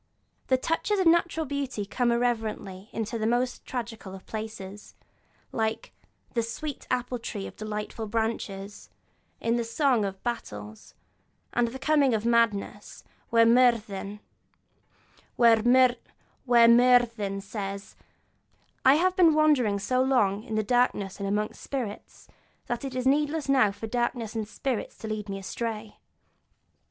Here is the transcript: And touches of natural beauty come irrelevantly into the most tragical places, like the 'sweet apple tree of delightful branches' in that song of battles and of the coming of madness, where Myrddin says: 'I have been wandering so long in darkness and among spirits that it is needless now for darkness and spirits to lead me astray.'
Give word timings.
And 0.49 0.59
touches 0.63 0.97
of 0.99 1.05
natural 1.05 1.45
beauty 1.45 1.85
come 1.85 2.11
irrelevantly 2.11 2.89
into 2.91 3.19
the 3.19 3.27
most 3.27 3.63
tragical 3.67 4.19
places, 4.25 4.95
like 5.51 5.93
the 6.33 6.41
'sweet 6.41 6.87
apple 6.89 7.19
tree 7.19 7.45
of 7.45 7.55
delightful 7.55 8.07
branches' 8.07 8.89
in 9.39 9.57
that 9.57 9.65
song 9.65 10.03
of 10.03 10.23
battles 10.23 10.95
and 11.53 11.67
of 11.67 11.73
the 11.73 11.77
coming 11.77 12.15
of 12.15 12.25
madness, 12.25 13.03
where 13.29 13.45
Myrddin 13.45 14.19
says: 17.43 17.95
'I 18.83 18.93
have 18.95 19.15
been 19.15 19.35
wandering 19.35 19.77
so 19.77 20.01
long 20.01 20.43
in 20.43 20.55
darkness 20.65 21.19
and 21.19 21.29
among 21.29 21.53
spirits 21.53 22.27
that 22.65 22.83
it 22.83 22.95
is 22.95 23.05
needless 23.05 23.47
now 23.47 23.71
for 23.71 23.85
darkness 23.85 24.33
and 24.33 24.47
spirits 24.47 24.97
to 24.97 25.07
lead 25.07 25.29
me 25.29 25.37
astray.' 25.37 25.99